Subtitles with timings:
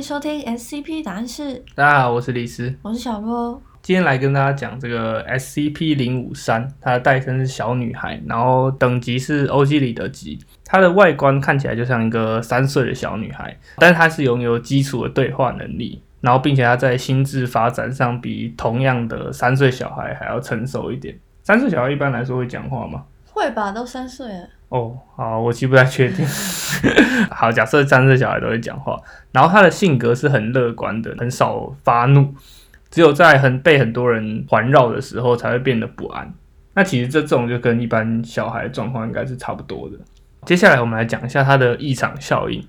[0.00, 3.60] 迎收听 SCP 答案室，大家好，我是李斯，我是小波。
[3.82, 10.38] 今天来跟大家讲这个 SCP 零五三，它的代称是小女孩，然后等级是欧几里得级。
[10.64, 21.14] 它的外观看起来就像一个三岁的小女孩，但是她是拥有基础的对话能力，然后并且它在心智发展上比同样的三岁小孩还要成熟一点。
[21.42, 23.04] 三岁小孩一般来说会讲话吗？
[23.26, 24.48] 会吧，都三岁了。
[24.70, 26.26] 哦，好，我其实不太确定。
[27.30, 28.98] 好，假设三岁小孩都会讲话，
[29.32, 32.34] 然后他的性格是很乐观的，很少发怒，
[32.90, 36.32] 只有在很被很多人环绕的时候才会变得不安。
[36.74, 39.96] 那其实这种就跟一般小孩状况应该是差不多的。
[40.46, 42.64] 接下来我们来讲一下它的异常效应。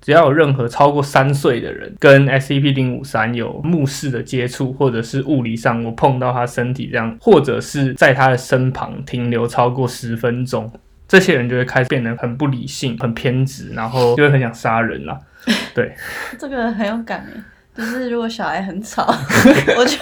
[0.00, 10.70] 只要有任何超过三岁的人跟 SCP 零五三有目视的接触，或者是物理上我碰到他身体这样，或者是在他的身旁停留超过十分钟，
[11.06, 15.18] 这些人就会开始变得很不理性、很偏执，然后就会很想杀人啦。
[15.74, 15.94] 对，
[16.38, 17.42] 这个很有感诶，
[17.76, 19.04] 就是如果小孩很吵，
[19.76, 19.98] 我就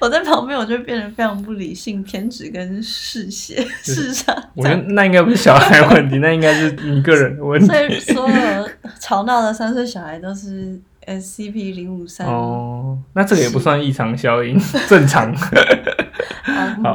[0.00, 4.34] 我在旁边，我就变得非常不理性、偏执跟嗜血、嗜杀。
[4.54, 7.66] 我觉得那应该不是小孩问题，那应该是你个人的问题。
[7.66, 8.68] 所以所有
[8.98, 12.26] 吵闹的三岁小孩都是 SCP 零五三。
[12.26, 15.32] 哦，那这个也不算异常效应，正常。
[16.82, 16.92] 好。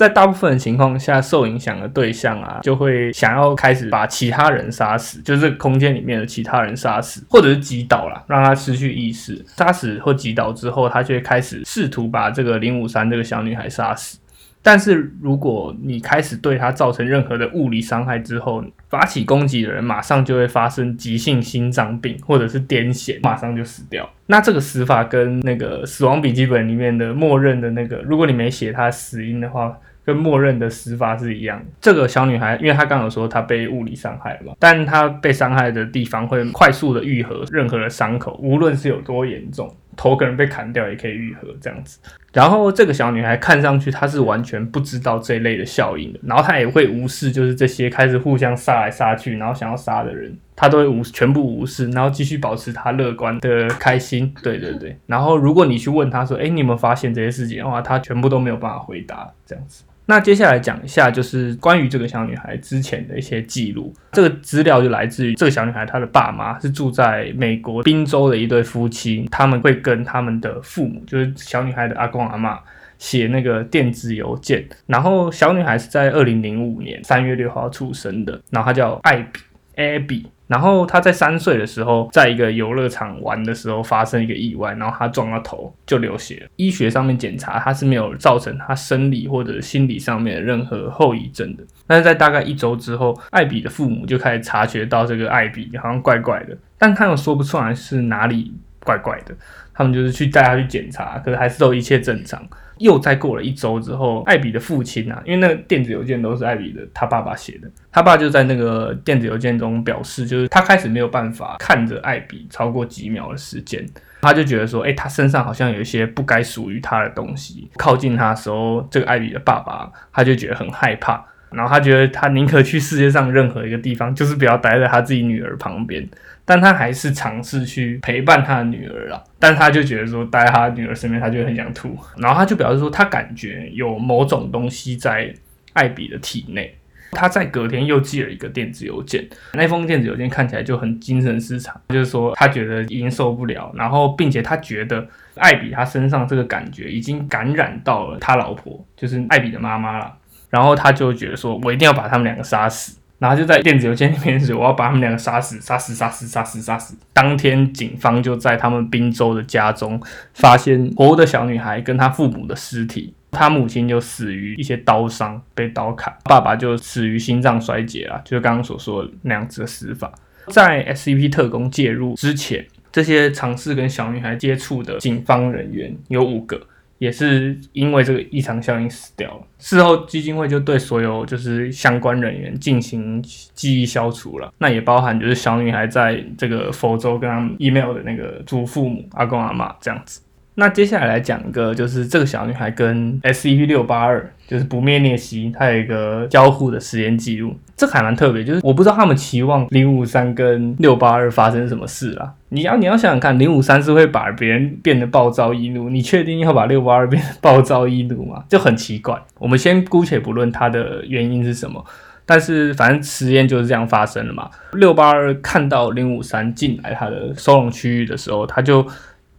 [0.00, 9.44] 在大部分的情况下，受影响的对象啊，就会想要开始把其他人杀死，就是空间里面的其他人杀死，或者是击倒了，让他失去意识。
[9.46, 14.18] 杀死或击倒之后，他就会开始试图把这个零五三这个小女孩杀死。
[14.62, 24.08] 但是如果你开始对他造成任何的物理伤害之后，发起攻击的人马上就会发生急性心脏病或者是癫痫，马上就死掉。
[24.28, 29.76] 那这个死法跟那个死亡笔记本里面的默认的那个，如果你没写他死因的话。
[30.10, 31.64] 跟默认的死法是一样。
[31.80, 42.00] 这个小女孩，因为她刚刚说她被物理伤害了嘛，但她被伤害的地方会快速的愈合任何的伤口，无论是有多严重，头可能被砍掉也可以愈合这样子。
[42.32, 54.32] 然后这个小女孩看上去她是完全不知道这类的效应的，然后她也会无视，就是这些开始互相杀来杀去，然后想要杀的人，她都会无全部无视，然后继续保持她乐观的开心。
[54.42, 54.96] 对对对。
[55.06, 59.82] 然后如果你去问她说，哎，你有没有发现这些事情的话，她全部都没有办法回答这样子。
[60.10, 63.94] 那接下来讲一下，就是关于这个小女孩之前的一些记录。
[64.10, 72.58] 这个资料就来自于这个小女孩她的爸妈是住在美国宾州的一对夫妻，他们会跟他们的父母，就是小女孩的阿公阿妈
[72.98, 74.68] 写那个电子邮件。
[74.86, 79.38] 然后小女孩是在二零零五年三月六号出生的，然后她叫艾比
[79.76, 80.24] ，Abby。
[80.50, 86.48] 然后他在三岁的时候，在一个游乐场玩的时候发生一个意外，然后他撞到头就流血了。
[86.56, 91.62] 医学上面检查，他是没有造成他生理或者心理上面的任何后遗症的。
[91.86, 98.52] 但是在大概一周之后，艾比的父母就开始察觉到这个艾比好像怪怪的，但他又说不出来是哪里
[98.84, 99.32] 怪怪的。
[99.72, 102.44] 他们就是去带他去检查，可是还是都一切正常。
[102.80, 113.86] 又再过了一周之后，艾比的父亲啊，因为那个电子邮件都是艾比的他爸爸写的，他爸就在那个电子邮件中表示，就是他开始没有办法看着艾比超过几秒的时间，
[114.22, 126.08] 他就觉得说，哎，他身上好像有一些不该属于他的东西靠近他的时候，这个艾比的爸爸他就觉得很害怕，然后他觉得他宁可去世界上任何一个地方，就是不要待在他自己女儿旁边。
[126.50, 135.32] 但他还是尝试去陪伴他的女儿啊，但他就觉得说待在他女儿身边，他就很想吐，然后他就表示说他感觉有某种东西在
[135.74, 136.74] 艾比的体内。
[137.12, 145.06] 他在隔天又寄了一个电子邮件，那封电子邮件看起来就很精神失常，就是说他觉得已经受不了，然后并且他觉得
[145.36, 150.12] 艾比他身上这个感觉已经感染到了他老婆，就是艾比的妈妈了，
[150.50, 152.96] 然后他就觉得说我一定要把他们两个杀死。
[153.20, 160.00] 然后就在电子邮件里面说：“我要把他们两个杀死，杀死，杀死，杀死，杀死。”当天，警方就在他们滨州的家中
[160.32, 163.12] 发现活的小女孩跟她父母的尸体。
[163.30, 170.10] 她母亲就死于一些刀伤，被刀砍；爸爸就死于心脏衰竭啊，就是刚刚所说的那样子的死法。
[170.48, 176.58] 在 SCP 特工介入之前，这些尝试跟小女孩接触的警方人员有五个。
[177.00, 179.42] 也是因为这个异常效应死掉了。
[179.58, 183.22] 事后基金会就对所有就是相关人员进行
[183.54, 190.20] 记忆消除了，那也包含就是小女孩在这个佛州跟他们 email 的那个祖父母阿公阿妈这样子。
[190.60, 198.44] 那接下来来讲一个，就是这个小女孩跟 SCP 六八二，就是不灭涅西，它有一个交互的实验记录，这还蛮特别。
[198.44, 202.34] 就是我不知道他们期望零五三跟六八二发生什么事啦。
[202.50, 208.44] 你要你要想想看，零五三是会把别人变得暴躁易怒，你确定要把六八二变得暴躁易怒吗？
[208.50, 209.18] 就很奇怪。
[209.38, 211.82] 我们先姑且不论它的原因是什么。
[212.26, 214.48] 但是反正实验就是这样发生了嘛。
[214.74, 218.86] 六八二看到零五三进来他的收容区域的时候，他就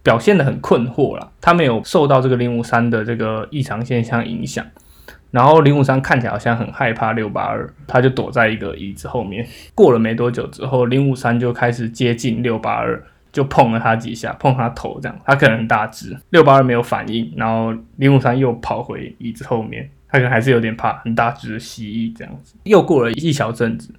[0.04, 1.32] 表现的很困惑了。
[1.40, 4.66] 他没有受到这个零五三的这个异常现象影响。
[5.32, 9.48] 然后零五三看起来好像很害怕六八二，他就躲在一个椅子后面。
[9.74, 13.02] 过了没多久之后，零五三就开始接近六八二，
[13.32, 15.18] 就碰了他几下，碰他头这样。
[15.26, 19.90] 他可能很大只，六八二没有反应，然后零五三又跑回椅子后面。
[20.10, 22.58] 他可能还是有点怕很大只的蜥蜴这样子。
[22.64, 23.94] 又过了一小阵子，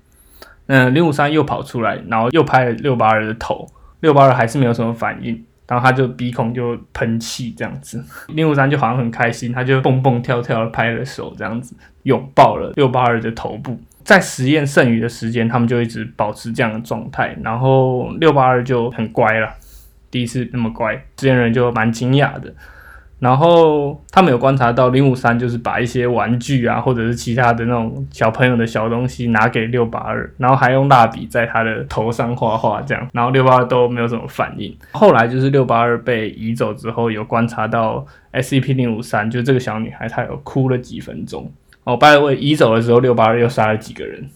[0.66, 3.66] 嗯，零五三又跑出来，然后又拍了六八二的头，
[4.00, 8.04] 六八二还是没有什么反应，然后他就鼻孔就喷气这样子。
[8.28, 13.80] 零五三就好像很开心，他就蹦蹦跳跳的拍了手这样子，拥抱了六八二的头部。
[14.04, 19.48] 在实验剩余的时间，他们就一直保持这样的状态，然后六八二就很乖了，
[20.10, 22.52] 第一次那么乖，实验人就蛮惊讶的。
[23.22, 34.76] 然后他们有观察到零五三就是把一些玩具啊，或者是其他的那种小朋友的小东西拿给六八二，然后还用蜡笔在他的头上画画这样，然后六八二都没有什么反应。
[34.90, 41.48] 后来就是六八二被移走之后，有观察到 SCP 零五三，就这个小女孩她有哭了几分钟。
[41.84, 44.28] 哦，by the way，移走的时候六八二又杀了几个人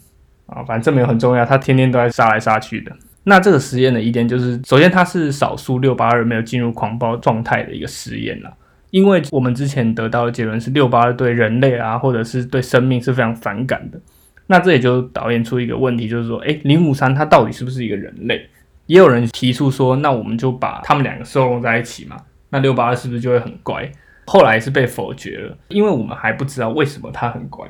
[0.46, 2.92] 啊，反正没有很重要，他天天都在杀来杀去的。
[3.24, 8.52] 那这个实验的疑点就是，首先它是少数六八二没有进入狂暴状态的一个实验了。
[8.90, 14.00] 因为我们之前得到的结论是六八二对人类啊，或者是对生命是非常反感的。
[14.46, 18.48] 那这也就导演出一个问题，就是说，诶，零五三它到底是不是一个人类？
[18.86, 22.16] 也有人提出说，那我们就把他们两个收容在一起嘛，
[22.50, 23.90] 那六八二是不是就会很乖？
[24.26, 27.66] 后来是被否决了，因为我们还不知道为什么它很乖，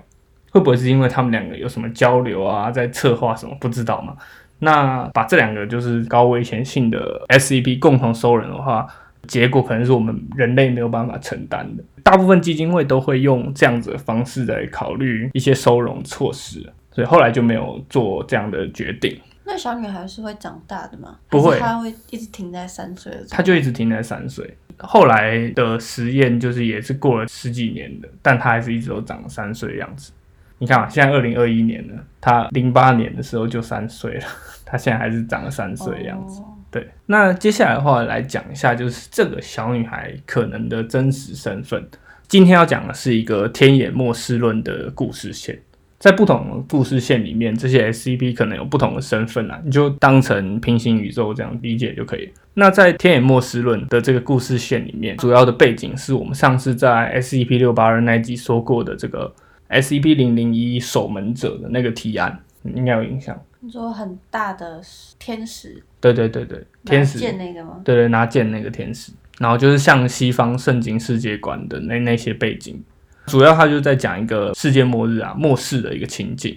[0.50, 3.56] 会不会是因为他们两个有什么交流啊，在策划什么？
[3.58, 4.14] 不知道嘛？
[4.58, 8.86] 那把这两个就是高危险性的 SCP 共同收人的话。
[9.26, 11.84] 结果可能是我们人类没有办法承担的。
[12.02, 16.60] 大部分基金会都会用这样子的方式来考虑一些收容措施，
[16.92, 19.20] 所以后来就没有做这样的决定。
[19.44, 21.18] 那小女孩是会长大的吗？
[21.28, 23.12] 不会，她会一直停在三岁。
[23.30, 24.56] 她就一直停在三岁。
[24.78, 30.12] 后来的实验就是也是过了十几年的，但她还是一直都长三岁的样子。
[30.58, 34.24] 你看啊，现在二零二一年了，她零八年的时候就三岁了，
[34.64, 36.42] 她现在还是长了三岁的样子。
[36.76, 41.82] 对，那接下来的话来讲一下，就是这个小女孩可能的真实身份。
[42.28, 45.58] 今天要讲的是一个天眼末世论的故事线，
[45.98, 52.30] 在不同的故事线里面，这些 SCP 可能有不同的身份啊，你就当成平行宇宙这样理解就可以。
[52.52, 59.34] 那在天眼末世论的这个故事线里面，主要的背景是我们上次在 SCP 六八二那集说过的这个
[59.70, 62.38] SCP 零零一守门者的那个提案，
[62.74, 63.38] 应该有印象。
[63.60, 64.80] 你说很大的
[65.18, 67.80] 天使，对对对对，天使剑那个吗？
[67.84, 72.80] 对对，拿剑那个天使，然后就是像西方圣经世界观的那那些背景，
[73.26, 76.56] 主要他就在讲一个世界末日啊末世的一个情景。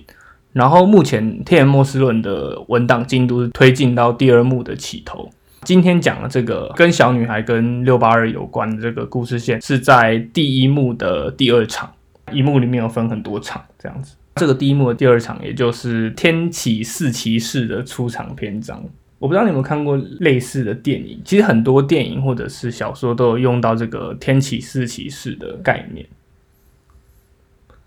[0.52, 5.30] 然后目前天元末世论的文档进度是推进到第二幕的起头。
[5.64, 11.92] 今天讲的这个跟小女孩跟六八二有关的这个故事线，是在第一幕的第二场，
[12.32, 14.16] 一幕里面有分很多场这样子。
[14.40, 18.84] 这个第一幕的第二场，也就是天启四骑士的出场篇章。
[19.20, 26.06] 我不知道你有没有看过类似的电影，其实很多电影或者是小说都有用到这个天启四骑士的概念。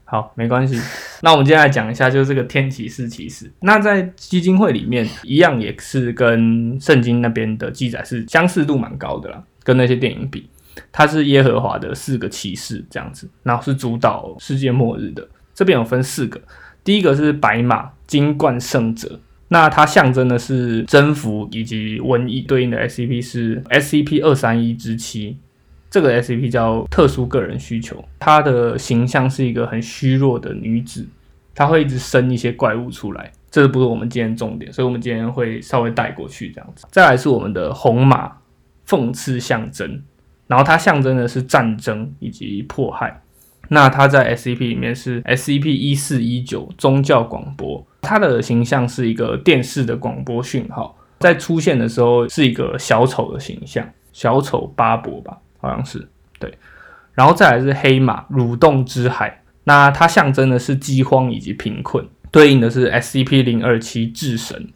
[0.04, 0.78] 好，没关系。
[1.22, 3.50] 那我们接下来讲一下，就是这个天启四骑士。
[3.60, 10.46] 那在基金会里面，一样也是跟圣经那边的记载是相似度蛮高的啦，跟那些电影比，
[10.92, 15.26] 他是耶和华的四个骑士这样子，然后是主导世界末日的。
[15.54, 16.40] 这边有分四个，
[16.82, 25.36] 第一个是白马金冠圣者，那它象征的是征服以及瘟疫，对应的 SCP 是 SCP 二三一之七，
[25.90, 31.06] 这个 SCP 叫特殊个人需求，它的形象是一个很虚弱的女子，
[31.54, 36.86] 她会一直生一些怪物出来，这不是我们今天重点，所以我们今天会稍微带过去这样子。
[36.90, 38.32] 再来是我们的红马
[38.86, 40.02] 讽刺象征，
[40.46, 43.22] 然后它象征的是战争以及迫害。
[43.72, 56.06] 那它在 SCP 里面是 SCP 一四一九宗教广播，它的形象是一个电视的广播讯号，在出现的时候是一个小丑的形象，小丑巴伯吧，好像是。
[56.38, 56.52] 对。
[57.14, 64.68] 然后再来是黑马蠕动之海，那它象征的是饥荒以及贫困，对应的是 SCP 零二七智神，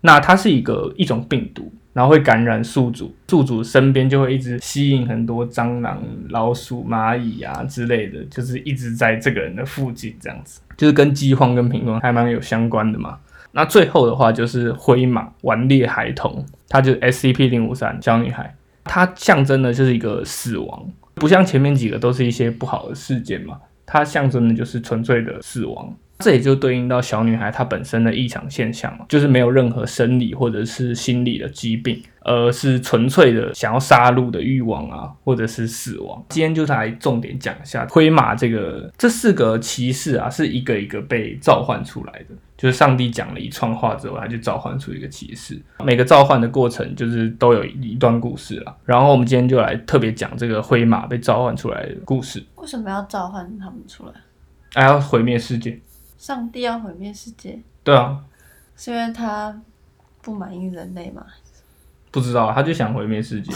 [0.00, 1.72] 那它是一个一种病毒。
[1.92, 13.18] 然后会感染宿主，宿主身边就会一直吸引很多蟑螂、老鼠、蚂蚁啊之类的，就是一直在这个人的附近，这样子，就是跟饥荒跟贫困还蛮有相关的嘛。
[13.50, 18.54] 那最后的话就是灰马顽劣孩童，它就是 SCP 零五三小女孩，
[18.84, 25.92] 它象征的就是一个死亡，不像前面几个都是一些不好的事件嘛，它象征的就是纯粹的死亡。
[26.20, 36.24] 这也就对应到小女孩她本身的异常现象嘛，就是没有任何生理或者是心理的疾病，而是纯粹的想要杀戮的欲望啊，或者是死亡。
[36.28, 42.34] 今天就来重点讲一下灰马这个这四个骑士啊，是一个一个被召唤出来的。
[42.56, 45.58] 就是上帝讲了一串话之后，他就召唤出一个骑士。
[45.82, 48.76] 每个召唤的过程就是都有一段故事了。
[48.84, 52.44] 然后我们今天就来特别讲这个灰马被召唤出来的故事。
[52.56, 54.12] 为什么要召唤他们出来？
[54.74, 55.80] 还要毁灭世界？
[56.20, 57.58] 上帝要毁灭世界？
[57.82, 58.22] 对啊，
[58.76, 59.58] 是因为他
[60.20, 61.24] 不满意人类嘛？
[62.10, 63.50] 不知道，他就想毁灭世界。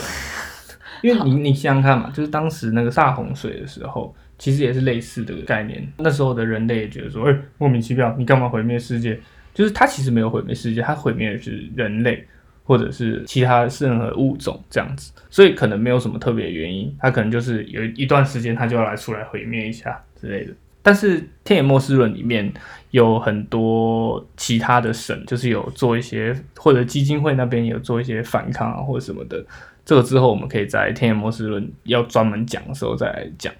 [1.03, 4.13] 因为你你想想看嘛，就是当时那个大洪水的时候。
[4.37, 5.87] 其实也是类似的概念。
[5.97, 9.17] 那时候的人类也觉得说，哎，莫名其妙，你干嘛毁灭世界？
[9.53, 12.27] 就是他其实没有毁灭世界，他毁灭的是人类
[12.65, 15.13] 或者是其他任何物种这样子。
[15.29, 20.53] 所以可能没有什么特别原因，他可能就是有一段时间他就要来出来毁灭一下之类的。
[20.85, 22.53] 但是《天野末世论》里面
[22.91, 29.43] 有很多其他的神，就是有做一些，或者基金会那边有做一些反抗啊，或者什么的。
[29.83, 33.51] 这个之后我们可以在《天野末世论》要专门讲的时候再来讲。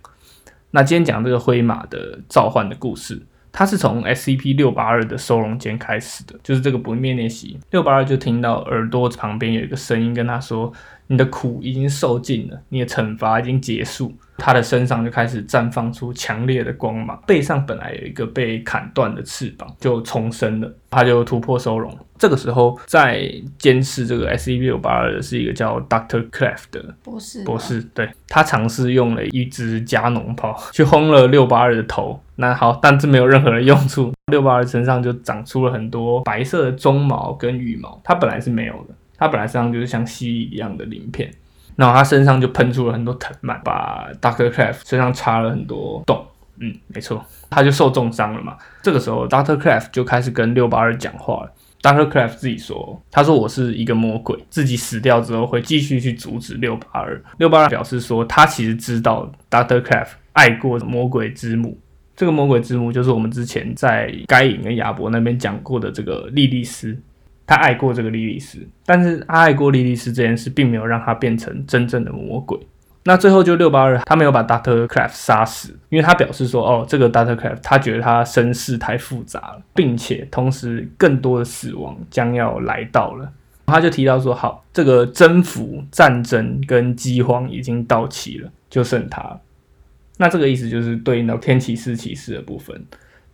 [0.69, 3.19] 那今天讲这个灰马的召唤的故事，
[3.57, 7.57] 它是从 SCP 六八二的收容间开始的，就是这个不灭练习。
[7.71, 10.69] 六八二就听到耳朵旁边有一个声音跟他说
[11.07, 21.97] ：“你的苦已经受尽了，你的惩罚已经结束。”他的身上就开始绽放出强烈的光芒，背上本来有一个被砍断的翅膀就重生了，他就突破收容。
[22.17, 41.31] 这个时候在监视这个 SCP 六八二的是一个叫 Doctor Clef 的博士，博士对他尝试用了一支加农炮去轰了六八二的头，那好，但这没有任何的用处， 六八二身上就长出了很多白色的鬃毛跟羽毛，它本来是没有的，它本来身上就是像蜥蜴一样的鳞片。
[41.75, 46.25] 然后它身上就喷出了很多藤蔓，把 Doctor Craft 身上插了很多洞。
[46.57, 48.55] 嗯，没错，他就受重伤了嘛。
[48.81, 51.51] 这个时候，Doctor Craft 就开始跟六八二讲话了。
[51.81, 61.77] Doctor Craft 自己说：“他说我是一个魔鬼，自己死掉之后会继续去阻止六八二。”六八二表示说，他其实知道 Doctor Craft 爱过魔鬼之母。
[62.15, 66.97] 这个魔鬼之母就是我们之前在该隐跟亚伯那边讲过的这个莉莉丝。
[67.47, 68.57] 他爱过这个莉莉丝，
[68.87, 72.59] 但是他爱过莉莉丝这件事，并没有让他变成真正的魔鬼。
[73.03, 83.31] 那最后就六八二，他没有把 Doctor Craft 杀死，因为他表示说，哦，这个 Doctor Craft 他觉得他身世太复杂了，并且同时更多的死亡将要来到了。
[83.67, 89.39] 他就提到说，好，这个征服、战争跟饥荒已经到期了，就剩他了。
[90.17, 92.85] 那这个意思就是对应到天启四骑士的部分。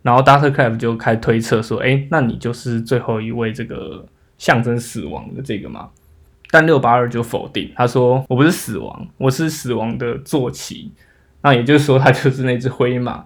[0.02, 4.04] 然后 Doctor Craft 就开推测说：“哎，那你就是最后一位这个
[4.36, 5.90] 象征死亡的这个吗？”
[6.50, 10.90] 但六八二就否定，他说：“我不是死亡，我是死亡的坐骑。”
[11.40, 13.24] 那也就是说，他就是那只灰马。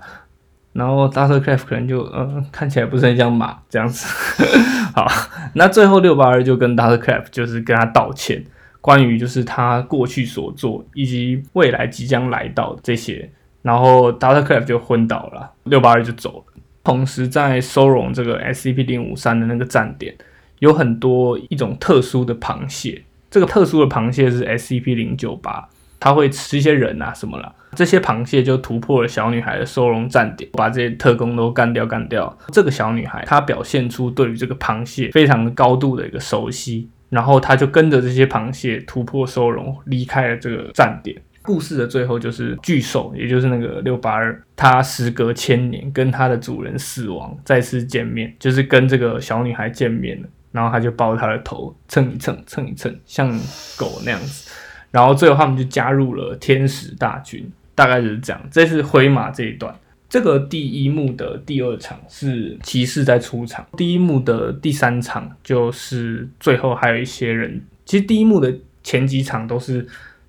[0.74, 4.06] 然后 Doctor Craft 可能就嗯，看起来不是很像马这样子。
[4.94, 5.06] 好，
[5.54, 8.44] 那最后六八二就跟 Doctor Craft 就是跟他道歉，
[8.82, 13.30] 关于就是他过去所做以及未来即将来到这些。
[13.66, 16.62] 然后 Doctor Craft 就昏倒了，六八二就走了。
[16.84, 20.14] 同时，在收容这个 SCP 零五三的那个站点，
[20.60, 23.02] 有很多一种特殊的螃蟹。
[23.28, 25.68] 这个特殊的螃蟹是 SCP 零九八，
[25.98, 27.52] 它会吃一些人啊什么了。
[27.74, 32.38] 这些螃蟹就突破了小女孩的收容站点，把这些特工都干掉干掉。
[32.52, 41.20] 这个小女孩她表现出对于这个螃蟹非常高度的一个熟悉，然后她就跟着这些螃蟹突破收容，离开了这个站点。
[41.46, 53.30] 故事的最后就是巨兽，也就是那个六八二，它时隔千年跟它的主人死亡再次见面，就是跟这个小女孩见面了，然后他就抱她的头蹭一蹭蹭一蹭，像
[53.78, 54.50] 狗那样子，
[54.90, 58.42] 然后最后他们就加入了天使大军，大概就是这样。
[58.50, 59.72] 这是灰马这一段，
[60.08, 69.86] 这个第一幕的第二场是骑士在出场，第一幕的第三场就是最后还有一些人，其实第一幕的前几场都是。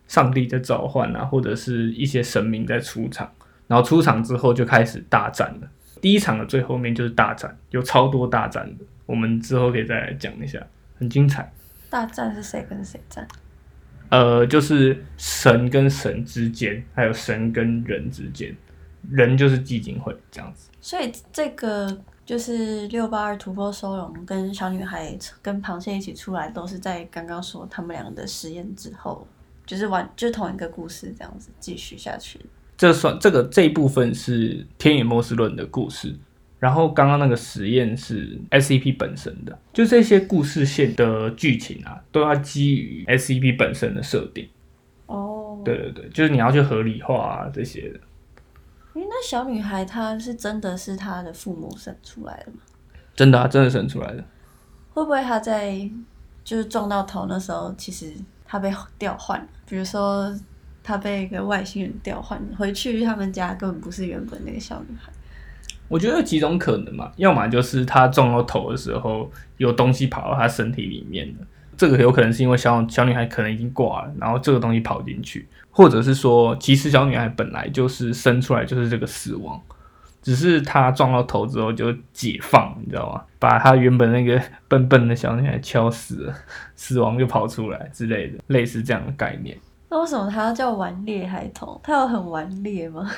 [0.07, 3.29] 上帝在召唤啊，或者是一些神明在出场，
[3.67, 5.67] 然后出场之后就开始大战了。
[5.99, 10.65] 第一场的最后面就是大战，有超多大战的，我们之后可以再来讲一下，
[10.97, 11.51] 很精彩。
[11.89, 13.27] 大战是谁跟谁战？
[14.09, 18.55] 呃，就是神跟神之间，还有神跟人之间，
[19.09, 20.69] 人就是基金会这样子。
[20.79, 29.27] 所以这个就是六八二突破收容，跟小女孩跟螃蟹一起出来，都是在刚刚说他们两个的实验之后。
[29.67, 32.39] 就是完，就是同一个故事这样子继续下去。
[32.75, 36.15] 这算这个这一部分是天野莫斯论的故事，
[36.59, 44.47] 然后刚刚那个实验是 SCP 本身的，就这些故事线的剧情啊，都要基于 SCP 本身的设定。
[45.07, 47.99] 哦，对对对，就是你要去合理化啊这些的。
[48.93, 52.59] 诶，那小女孩她是真的是她的父母生出来的吗？
[53.15, 54.23] 真的啊，真的生出来的。
[54.93, 55.77] 会不会她在
[56.43, 58.13] 就是撞到头那时候，其实
[58.47, 59.45] 她被调换？
[59.67, 60.33] 比如说
[60.81, 65.11] 她被一个外星人调换，回去他们家根本不是原本那个小女孩。
[65.89, 79.61] 我觉得有几种可能嘛，要么就是她撞到头的时候有东西跑到她身体里面了，这个有可能是因为小小女孩可能已经挂了，然后这个东西跑进去，或者是说其实小女孩本来就是生出来就是这个死亡，
[80.27, 83.23] 只是他撞到头之后就解放，你知道吗？
[83.39, 86.33] 把他原本那个笨笨的小女孩敲死了，
[86.75, 89.57] 死亡就跑出来之类的，类似这样的概念。
[89.89, 91.79] 那为什么他要叫顽劣孩童？
[91.81, 93.09] 他有很顽劣吗？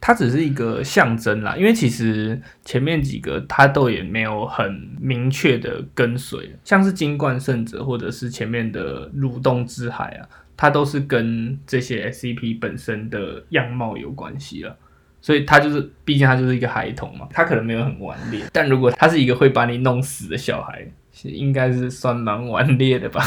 [0.00, 10.26] 它只是一个象征啦，因为其实前面几个它都也没有很明确的跟随，像是金冠圣者或者是前面的蠕动之海啊，
[10.56, 14.74] 它都是跟这些 SCP 本身的样貌有关系了，
[15.20, 20.86] 所以他就是毕竟他就是一个孩童嘛，他可能没有很顽劣，但如果他是一个会把你弄死的小孩，
[21.24, 23.22] 应该是算蛮顽劣的吧。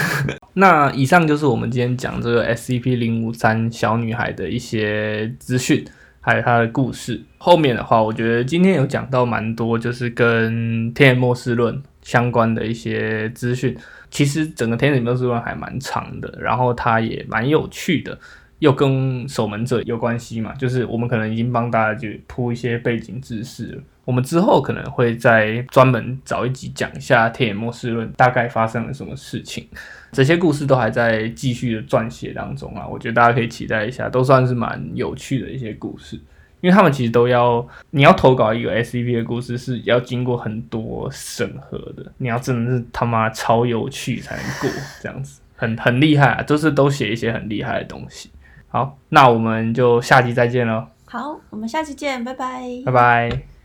[0.54, 5.84] 那以上就是我们今天讲这个 SCP 零五三小女孩的一些资讯。
[6.18, 7.22] 还有她的故事。
[7.38, 13.76] 后面的话，我觉得今天有讲到蛮多，就是跟天野末世论相关的一些资讯。
[14.10, 18.18] 其实整个天野末世论还蛮长的，然后它也蛮有趣的，
[18.58, 20.54] 又跟守门者有关系嘛。
[20.54, 23.82] 就是我们可能已经帮大家就铺一些背景知识了。
[24.04, 29.66] 我们之后可能会再专门找一集讲一下天野末世论大概发生了什么事情。
[30.12, 36.14] 这些故事都还在继续的撰写当中啊，我觉得大家可以期待一下，都算是蛮有趣的一些故事，
[36.60, 44.70] 因为他们其实都要，你要投稿一个 S C P 的故事是要经过很多审核的，你要真的是他妈超有趣才能过，
[45.02, 48.30] 这样子很很厉害啊，都是都写一些很厉害的东西。
[48.68, 50.86] 好，那我们就下集再见喽。
[51.06, 53.55] 好，我们下期见，拜拜，拜拜。